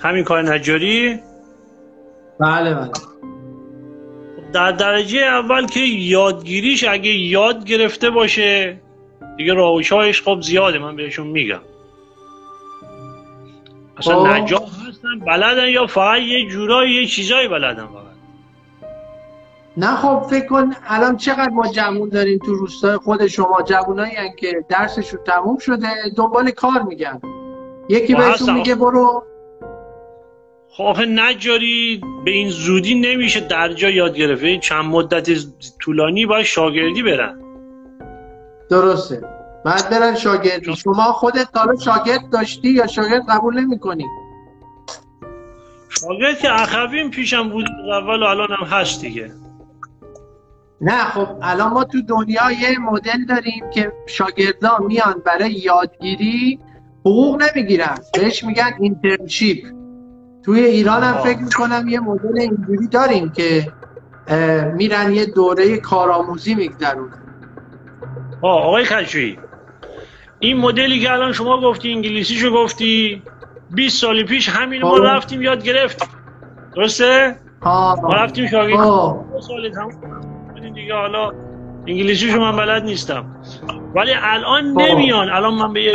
همین 0.00 0.24
کار 0.24 0.54
نجاری؟ 0.54 1.20
بله 2.42 2.74
بله. 2.74 2.90
در 4.52 4.72
درجه 4.72 5.20
اول 5.20 5.66
که 5.66 5.80
یادگیریش 5.80 6.84
اگه 6.84 7.10
یاد 7.10 7.64
گرفته 7.64 8.10
باشه 8.10 8.80
دیگه 9.36 9.54
راوشهایش 9.54 10.22
خب 10.22 10.40
زیاده 10.40 10.78
من 10.78 10.96
بهشون 10.96 11.26
میگم. 11.26 11.60
اصلا 13.96 14.24
خب. 14.24 14.30
نجار 14.30 14.60
هستن 14.88 15.18
بلدن 15.26 15.68
یا 15.68 15.86
فقط 15.86 16.20
یه 16.20 16.48
جورایی 16.48 16.94
یه 16.94 17.06
چیزایی 17.06 17.48
بلدن 17.48 17.86
فقط؟ 17.86 18.12
نه 19.76 19.96
خب 19.96 20.26
فکر 20.30 20.46
کن 20.46 20.74
الان 20.86 21.16
چقدر 21.16 21.50
ما 21.50 21.66
جوون 21.72 22.08
داریم 22.08 22.38
تو 22.38 22.54
روستای 22.54 22.96
خود 22.96 23.26
شما. 23.26 23.62
جوونایی 23.62 24.14
که 24.38 24.64
درسشون 24.68 25.20
تموم 25.26 25.58
شده 25.58 25.88
دنبال 26.16 26.50
کار 26.50 26.82
میگن. 26.82 27.20
یکی 27.88 28.14
بهشون 28.14 28.54
میگه 28.54 28.74
برو 28.74 29.24
خب 30.76 30.96
نجاری 31.08 32.00
به 32.24 32.30
این 32.30 32.48
زودی 32.50 32.94
نمیشه 32.94 33.40
در 33.40 33.72
جا 33.72 33.90
یاد 33.90 34.16
گرفت. 34.16 34.42
این 34.42 34.60
چند 34.60 34.84
مدت 34.84 35.30
طولانی 35.80 36.26
باید 36.26 36.44
شاگردی 36.44 37.02
برن. 37.02 37.40
درسته. 38.70 39.22
بعد 39.64 39.90
برن 39.90 40.14
شاگردی. 40.14 40.76
شما 40.76 41.02
خودت 41.02 41.48
حالا 41.54 41.76
شاگرد 41.76 42.30
داشتی 42.32 42.68
یا 42.68 42.86
شاگرد 42.86 43.22
قبول 43.28 43.60
نمی 43.60 43.78
کنی 43.78 44.06
شاگرد 45.88 46.38
که 46.38 46.52
اخویم 46.52 47.10
پیشم 47.10 47.48
بود 47.48 47.66
اول 47.92 48.22
و 48.22 48.26
الان 48.26 48.48
هم 48.50 48.66
هست 48.66 49.00
دیگه. 49.00 49.30
نه 50.80 51.04
خب 51.04 51.28
الان 51.42 51.72
ما 51.72 51.84
تو 51.84 52.02
دنیا 52.02 52.50
یه 52.50 52.78
مدل 52.78 53.24
داریم 53.28 53.70
که 53.74 53.92
شاگردان 54.06 54.84
میان 54.86 55.22
برای 55.26 55.52
یادگیری 55.52 56.58
حقوق 57.00 57.42
نمی‌گیرن. 57.42 57.98
بهش 58.14 58.44
میگن 58.44 58.70
اینترنشیپ 58.80 59.81
توی 60.44 60.60
ایران 60.60 61.02
هم 61.02 61.12
فکر 61.12 61.38
می‌کنم 61.38 61.88
یه 61.88 62.00
مدل 62.00 62.38
اینجوری 62.38 62.86
داریم 62.86 63.30
که 63.30 63.72
میرن 64.74 65.12
یه 65.12 65.26
دوره 65.26 65.76
کارآموزی 65.76 66.54
میگذرونن. 66.54 67.22
آقای 68.42 68.84
خشوی 68.84 69.38
این 70.38 70.56
مدلی 70.56 71.00
که 71.00 71.12
الان 71.12 71.32
شما 71.32 71.60
گفتی 71.60 71.92
انگلیسیشو 71.92 72.50
گفتی 72.50 73.22
20 73.70 74.00
سال 74.00 74.24
پیش 74.24 74.48
همین 74.48 74.82
ما 74.82 74.98
رفتیم 74.98 75.42
یاد 75.42 75.64
گرفتیم 75.64 76.08
درسته؟ 76.76 77.36
ما 77.62 78.12
رفتیم 78.14 78.48
شاگرد. 78.48 78.78
سال 79.40 79.70
تموم 79.74 80.74
دیگه 80.74 80.94
حالا 80.94 81.32
انگلیسیشو 81.86 82.40
من 82.40 82.56
بلد 82.56 82.84
نیستم. 82.84 83.24
ولی 83.94 84.12
الان 84.22 84.64
نمیان. 84.64 85.30
الان 85.30 85.54
من 85.54 85.72
به 85.72 85.92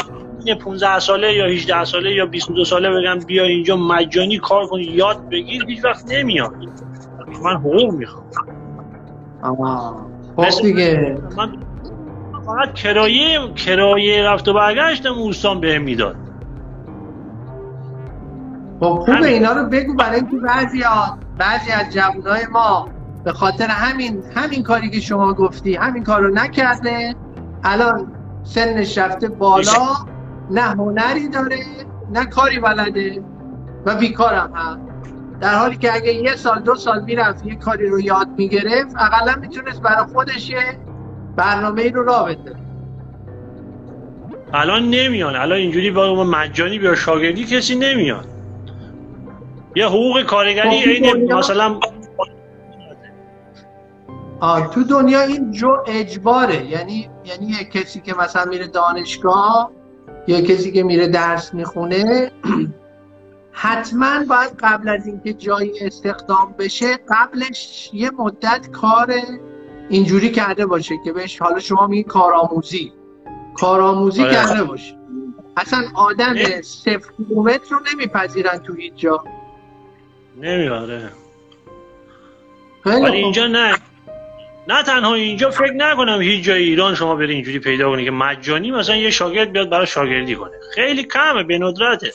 یه 0.48 0.56
15 0.56 1.00
ساله 1.00 1.34
یا 1.34 1.46
18 1.46 1.84
ساله 1.84 2.12
یا 2.12 2.26
22 2.26 2.66
ساله 2.66 2.90
بگم 2.90 3.20
بیا 3.20 3.44
اینجا 3.44 3.76
مجانی 3.76 4.38
کار 4.38 4.68
کنی 4.68 4.84
یاد 4.84 5.30
بگیر 5.30 5.66
هیچ 5.68 5.86
وقت 5.86 6.12
نمیاد. 6.12 6.54
من 7.44 7.56
حقوق 7.56 7.94
می‌خوام. 7.94 8.26
خب 10.36 10.62
دیگه. 10.62 11.18
من 11.38 11.52
فقط 12.46 12.74
کرایه 12.74 13.54
کرایه 13.56 14.24
رفت 14.24 14.48
و 14.48 14.54
برگشتم 14.54 15.14
اوستان 15.14 15.60
بهم 15.60 15.82
می‌داد. 15.82 16.16
خب 18.80 19.04
خوبه 19.06 19.28
اینا 19.28 19.52
رو 19.52 19.70
بگو 19.70 19.94
برای 19.94 20.16
اینکه 20.16 20.38
بعضی 20.38 20.84
بعضی 21.38 21.72
از 21.72 21.94
جوانای 21.94 22.46
ما 22.52 22.90
به 23.24 23.34
خاطر 23.34 23.68
همین 23.68 24.24
همین 24.36 24.64
کاری 24.64 24.90
که 24.90 25.00
شما 25.00 25.34
گفتی 25.34 25.76
همین 25.76 26.04
کار 26.04 26.22
رو 26.22 26.34
نکرده. 26.34 27.16
الان 27.64 28.12
سنش 28.44 28.98
رفته 28.98 29.28
بالا. 29.28 29.96
نه 30.52 30.62
هنری 30.62 31.30
داره 31.30 31.58
نه 32.14 32.26
کاری 32.26 32.60
بلده 32.60 33.24
و 33.86 33.96
بیکارم 33.96 34.52
هم. 34.56 34.82
در 35.40 35.56
حالی 35.56 35.78
که 35.78 35.94
اگه 35.94 36.14
یه 36.14 36.36
سال 36.36 36.60
دو 36.60 36.76
سال 36.76 37.04
می‌رفت 37.04 37.46
یه 37.46 37.56
کاری 37.56 37.90
رو 37.90 38.00
یاد 38.00 38.28
می‌گرفت 38.38 38.96
اقلا 39.00 39.36
می‌تونست 39.42 39.82
برای 39.82 40.06
خودش 40.14 40.52
برنامه 41.36 41.82
ای 41.82 41.90
رو 41.90 42.04
را 42.04 42.24
بده. 42.24 42.56
الان 44.54 44.90
نمیان. 44.90 45.36
الان 45.36 45.58
اینجوری 45.58 45.92
با 45.92 46.24
مجانی 46.24 46.80
بیا 46.80 46.96
شاگردی 46.96 47.46
کسی 47.46 47.76
نمیان. 47.76 48.26
یه 49.76 49.86
حقوق 49.86 50.24
کارگری 50.24 51.00
خب، 51.00 51.16
این 51.16 51.34
مثلا 51.34 51.80
آه 54.40 54.68
تو 54.68 54.84
دنیا 54.84 55.22
این 55.22 55.52
جو 55.52 55.78
اجباره. 55.88 56.66
یعنی 56.66 57.10
یعنی 57.26 57.54
کسی 57.74 58.02
که 58.02 58.14
مثلا 58.14 58.46
میره 58.46 58.68
دانشگاه 58.68 59.72
یه 60.28 60.42
کسی 60.42 60.72
که 60.72 60.84
میره 60.84 61.08
درس 61.08 61.54
می‌خونه 61.54 62.32
حتما 63.52 64.26
باید 64.30 64.52
قبل 64.60 64.90
از 64.90 65.08
اینکه 65.08 65.34
جایی 65.34 65.72
استخدام 65.82 66.56
بشه 66.60 66.98
قبلش 67.10 67.90
یه 67.94 68.12
مدت 68.12 68.70
کار 68.72 69.14
اینجوری 69.90 70.32
کرده 70.32 70.66
باشه 70.66 70.96
که 71.06 71.14
بهش 71.14 71.42
حالا 71.42 71.60
شما 71.60 71.88
میگی 71.88 72.04
کارآموزی. 72.04 72.94
کارآموزی 73.56 74.24
آره. 74.24 74.34
کرده 74.34 74.64
باشه. 74.64 74.98
اصلا 75.58 75.84
آدم 75.96 76.36
صفر 76.62 77.12
کیلومتر 77.18 77.70
رو 77.70 77.80
نمیپذیرن 77.94 78.58
تو 78.58 78.74
هیچ 78.74 78.94
جا. 78.96 79.24
نمیاره 80.42 81.12
ولی 82.86 83.18
اینجا 83.18 83.48
نه. 83.48 83.76
نه 84.68 84.84
تنها 84.84 85.14
اینجا 85.14 85.50
فکر 85.50 85.74
نکنم 85.74 86.22
هیچ 86.22 86.44
جای 86.46 86.64
ایران 86.64 86.96
شما 86.96 87.16
بری 87.16 87.34
اینجوری 87.34 87.60
پیدا 87.60 87.90
کنی 87.90 88.06
که 88.06 88.12
مجانی 88.12 88.72
مثلا 88.72 88.96
یه 88.96 89.10
شاگرد 89.10 89.52
بیاد 89.52 89.70
برای 89.70 89.88
شاگردی 89.88 90.36
کنه. 90.36 90.52
خیلی 90.76 91.04
کمه 91.04 91.44
به 91.44 91.58
ندرته. 91.60 92.12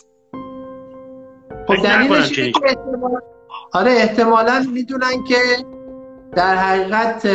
خب 1.67 1.77
دلیلش 1.77 2.33
که 2.33 2.53
آره 3.73 3.91
احتمالا 3.91 4.65
می‌دونن 4.73 5.25
که 5.29 5.37
در 6.37 6.57
حقیقت 6.57 7.29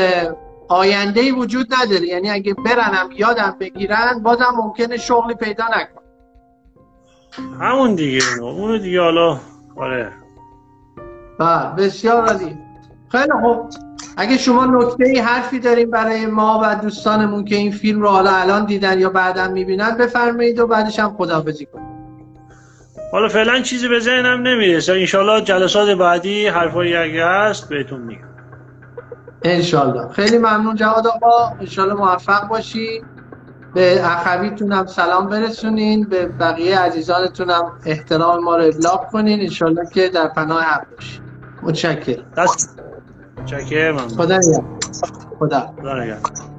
آینده 0.68 1.22
ای 1.22 1.32
وجود 1.32 1.68
نداره. 1.74 2.08
یعنی 2.08 2.30
اگه 2.30 2.54
برنم 2.54 3.10
یادم 3.16 3.58
بگیرن 3.60 4.24
بازم 4.24 4.54
ممکنه 4.58 4.98
شغلی 4.98 5.36
پیدا 5.36 5.64
نکن 5.68 6.02
همون 7.62 7.96
دیگه 7.96 8.40
اونو 8.42 8.78
دیگه 8.78 9.02
حالا 9.02 9.40
آره. 9.76 10.12
بله 11.40 11.76
بسیار 11.78 12.26
عالی. 12.26 12.58
خیلی 13.12 13.32
خوب. 13.42 13.70
اگه 14.20 14.38
شما 14.38 14.66
نکته 14.66 15.06
ای 15.06 15.20
حرفی 15.20 15.60
داریم 15.60 15.92
برای 15.92 16.26
ما 16.26 16.62
و 16.64 16.76
دوستانمون 16.76 17.46
که 17.46 17.56
این 17.56 17.72
فیلم 17.72 18.02
رو 18.02 18.08
حالا 18.08 18.32
الان 18.32 18.66
دیدن 18.66 19.00
یا 19.00 19.10
بعدا 19.10 19.48
می‌بینن 19.48 19.98
بفرمایید 19.98 20.60
و 20.60 20.68
بعدش 20.68 21.00
هم 21.00 21.16
خداحافظی 21.18 21.66
کنید 21.66 21.98
حالا 23.12 23.28
فعلا 23.28 23.62
چیزی 23.62 23.88
به 23.88 24.00
ذهنم 24.00 24.48
نمی‌رسه. 24.48 24.94
انشالله 24.94 25.42
جلسات 25.42 25.90
بعدی 25.90 26.48
حرفایی 26.48 26.96
اگه 26.96 27.26
هست 27.26 27.70
بهتون 27.70 28.02
میگم. 28.02 28.22
انشالله. 29.44 30.10
خیلی 30.10 30.38
ممنون 30.38 30.76
جواد 30.76 31.08
آقا. 31.08 31.56
انشالله 31.60 31.94
موفق 31.94 32.48
باشی 32.48 33.04
به 33.74 34.02
اخویتون 34.04 34.72
هم 34.72 34.86
سلام 34.86 35.30
برسونین. 35.30 36.04
به 36.04 36.26
بقیه 36.26 36.80
عزیزانتون 36.80 37.50
هم 37.50 37.72
احترام 37.86 38.44
ما 38.44 38.58
رو 38.58 38.64
ابلاغ 38.64 39.08
کنین. 39.12 39.42
انشالله 39.42 39.90
که 39.94 40.10
در 40.10 40.28
پناه 40.28 40.64
حق 40.64 40.86
باشین. 40.96 41.22
متشکرم. 41.62 42.24
دست 42.38 42.80
متشکرم. 43.48 43.98
خدا 43.98 44.38
نگهدار. 44.38 44.64
خدا 45.40 45.74
خدا 45.78 46.04
نگهدار. 46.04 46.57